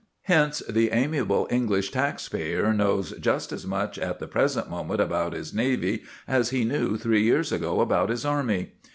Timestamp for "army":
8.25-8.71